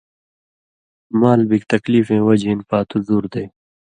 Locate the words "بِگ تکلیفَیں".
1.49-2.25